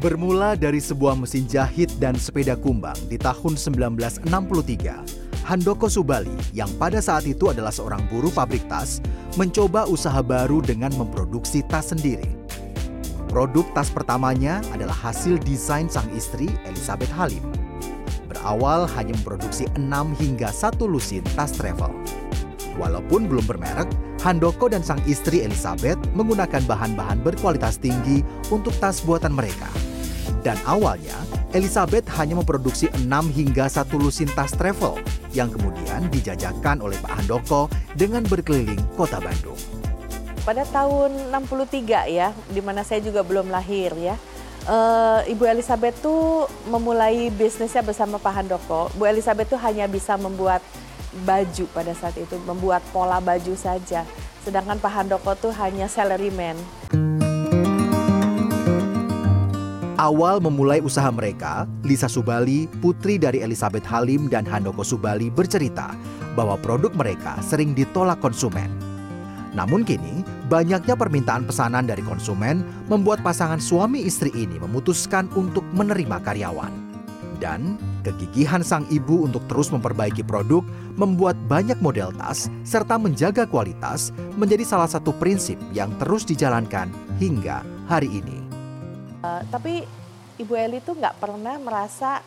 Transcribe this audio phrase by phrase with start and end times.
[0.00, 7.04] Bermula dari sebuah mesin jahit dan sepeda kumbang di tahun 1963, Handoko Subali yang pada
[7.04, 9.04] saat itu adalah seorang buruh pabrik tas
[9.36, 12.24] mencoba usaha baru dengan memproduksi tas sendiri.
[13.28, 17.44] Produk tas pertamanya adalah hasil desain sang istri Elizabeth Halim.
[18.24, 19.84] Berawal hanya memproduksi 6
[20.16, 21.92] hingga 1 lusin tas travel.
[22.80, 23.92] Walaupun belum bermerek,
[24.24, 29.68] Handoko dan sang istri Elizabeth menggunakan bahan-bahan berkualitas tinggi untuk tas buatan mereka.
[30.40, 31.16] Dan awalnya,
[31.52, 33.04] Elizabeth hanya memproduksi 6
[33.36, 34.96] hingga 1 lusin tas travel
[35.36, 39.58] yang kemudian dijajakan oleh Pak Handoko dengan berkeliling kota Bandung.
[40.40, 44.16] Pada tahun 63 ya, di mana saya juga belum lahir ya.
[44.64, 48.88] Uh, Ibu Elizabeth tuh memulai bisnisnya bersama Pak Handoko.
[48.96, 50.64] Bu Elizabeth tuh hanya bisa membuat
[51.28, 54.08] baju pada saat itu, membuat pola baju saja.
[54.40, 56.56] Sedangkan Pak Handoko tuh hanya salaryman.
[60.00, 65.92] Awal memulai usaha mereka, Lisa Subali, putri dari Elizabeth Halim dan Handoko Subali bercerita
[66.32, 68.72] bahwa produk mereka sering ditolak konsumen.
[69.52, 76.16] Namun kini, banyaknya permintaan pesanan dari konsumen membuat pasangan suami istri ini memutuskan untuk menerima
[76.24, 76.72] karyawan.
[77.36, 80.64] Dan kegigihan sang ibu untuk terus memperbaiki produk
[80.96, 86.88] membuat banyak model tas serta menjaga kualitas menjadi salah satu prinsip yang terus dijalankan
[87.20, 88.49] hingga hari ini.
[89.20, 89.84] Uh, tapi
[90.40, 92.24] Ibu Eli tuh nggak pernah merasa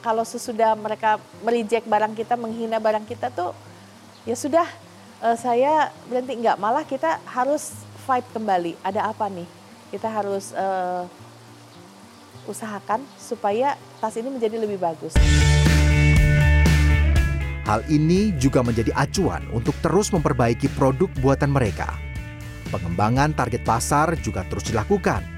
[0.00, 3.52] kalau sesudah mereka merijek barang kita, menghina barang kita tuh
[4.24, 4.64] ya sudah
[5.20, 7.76] uh, saya berhenti nggak malah kita harus
[8.08, 8.80] fight kembali.
[8.80, 9.44] Ada apa nih?
[9.92, 11.04] Kita harus uh,
[12.48, 15.12] usahakan supaya tas ini menjadi lebih bagus.
[17.68, 21.94] Hal ini juga menjadi acuan untuk terus memperbaiki produk buatan mereka.
[22.72, 25.31] Pengembangan target pasar juga terus dilakukan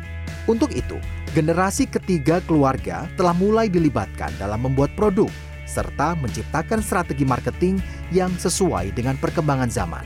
[0.44, 1.00] untuk itu,
[1.32, 5.32] generasi ketiga keluarga telah mulai dilibatkan dalam membuat produk
[5.64, 7.80] serta menciptakan strategi marketing
[8.12, 10.04] yang sesuai dengan perkembangan zaman.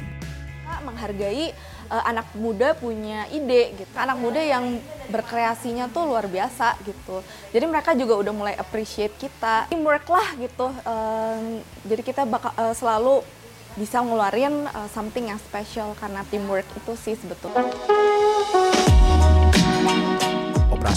[0.86, 1.52] Menghargai
[1.90, 3.92] uh, anak muda punya ide gitu.
[3.98, 4.78] Anak muda yang
[5.10, 7.20] berkreasinya tuh luar biasa gitu.
[7.50, 9.66] Jadi mereka juga udah mulai appreciate kita.
[9.68, 10.70] Teamwork lah gitu.
[10.86, 13.26] Uh, jadi kita bakal uh, selalu
[13.74, 18.07] bisa ngeluarin uh, something yang special karena teamwork itu sih sebetulnya.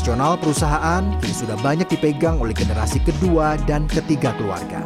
[0.01, 4.81] Operasional perusahaan kini sudah banyak dipegang oleh generasi kedua dan ketiga keluarga.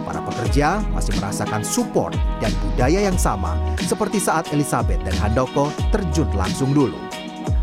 [0.00, 3.52] Para pekerja masih merasakan support dan budaya yang sama
[3.84, 6.96] seperti saat Elizabeth dan Handoko terjun langsung dulu.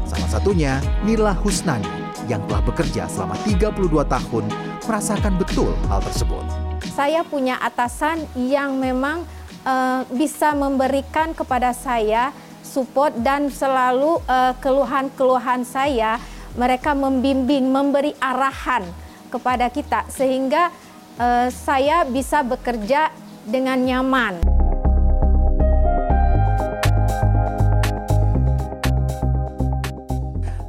[0.05, 1.89] Salah satunya Nila Husnani
[2.29, 4.45] yang telah bekerja selama 32 tahun
[4.85, 6.45] merasakan betul hal tersebut.
[6.93, 9.25] Saya punya atasan yang memang
[9.65, 12.29] uh, bisa memberikan kepada saya
[12.61, 16.21] support dan selalu uh, keluhan-keluhan saya
[16.53, 18.85] mereka membimbing, memberi arahan
[19.33, 20.69] kepada kita sehingga
[21.17, 23.09] uh, saya bisa bekerja
[23.43, 24.53] dengan nyaman.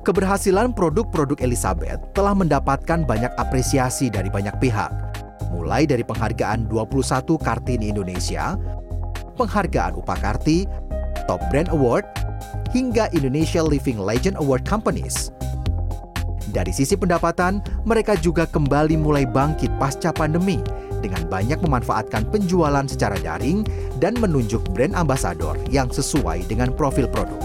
[0.05, 4.93] Keberhasilan produk-produk Elizabeth telah mendapatkan banyak apresiasi dari banyak pihak.
[5.49, 8.53] Mulai dari penghargaan 21 Kartini Indonesia,
[9.41, 10.69] penghargaan Upakarti,
[11.25, 12.05] Top Brand Award,
[12.77, 15.33] hingga Indonesia Living Legend Award Companies.
[16.55, 20.63] Dari sisi pendapatan, mereka juga kembali mulai bangkit pasca pandemi
[21.03, 23.67] dengan banyak memanfaatkan penjualan secara daring
[23.99, 27.43] dan menunjuk brand ambasador yang sesuai dengan profil produk.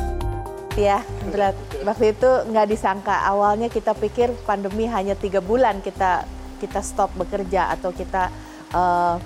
[0.78, 1.02] Ya,
[1.34, 1.58] berat.
[1.82, 3.26] Waktu itu nggak disangka.
[3.26, 6.30] Awalnya kita pikir pandemi hanya tiga bulan kita
[6.62, 8.30] kita stop bekerja atau kita
[8.78, 9.18] uh,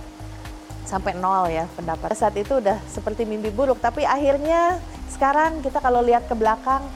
[0.88, 2.16] sampai nol ya pendapat.
[2.16, 4.80] Saat itu udah seperti mimpi buruk, tapi akhirnya
[5.12, 6.88] sekarang kita kalau lihat ke belakang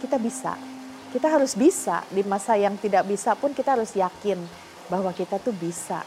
[0.00, 0.69] kita bisa
[1.10, 4.38] kita harus bisa di masa yang tidak bisa pun kita harus yakin
[4.86, 6.06] bahwa kita tuh bisa.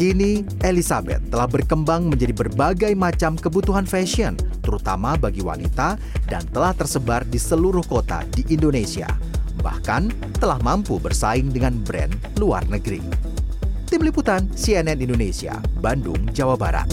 [0.00, 4.32] Kini, Elizabeth telah berkembang menjadi berbagai macam kebutuhan fashion,
[4.64, 9.10] terutama bagi wanita, dan telah tersebar di seluruh kota di Indonesia.
[9.60, 13.04] Bahkan telah mampu bersaing dengan brand luar negeri.
[13.84, 16.88] Tim Liputan CNN Indonesia, Bandung, Jawa Barat.